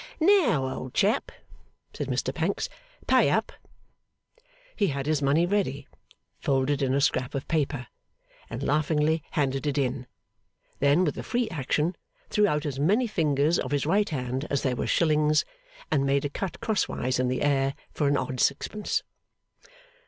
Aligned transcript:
'Now, 0.19 0.67
old 0.67 0.95
chap,' 0.95 1.31
said 1.93 2.07
Mr 2.07 2.33
Pancks, 2.33 2.69
'pay 3.05 3.29
up!' 3.29 3.51
He 4.75 4.87
had 4.87 5.05
his 5.05 5.21
money 5.21 5.45
ready, 5.45 5.87
folded 6.39 6.81
in 6.81 6.95
a 6.95 6.99
scrap 6.99 7.35
of 7.35 7.47
paper, 7.47 7.85
and 8.49 8.63
laughingly 8.63 9.21
handed 9.33 9.67
it 9.67 9.77
in; 9.77 10.07
then 10.79 11.03
with 11.05 11.19
a 11.19 11.21
free 11.21 11.47
action, 11.51 11.95
threw 12.31 12.47
out 12.47 12.65
as 12.65 12.79
many 12.79 13.05
fingers 13.05 13.59
of 13.59 13.69
his 13.69 13.85
right 13.85 14.09
hand 14.09 14.47
as 14.49 14.63
there 14.63 14.75
were 14.75 14.87
shillings, 14.87 15.45
and 15.91 16.03
made 16.03 16.25
a 16.25 16.29
cut 16.29 16.59
crosswise 16.61 17.19
in 17.19 17.27
the 17.27 17.43
air 17.43 17.75
for 17.91 18.07
an 18.07 18.17
odd 18.17 18.39
sixpence. 18.39 19.03